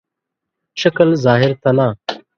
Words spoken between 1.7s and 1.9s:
نه.